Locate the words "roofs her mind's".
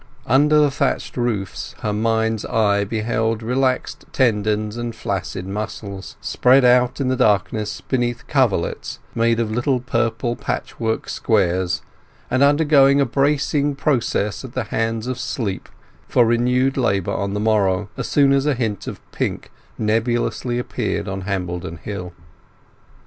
1.15-2.43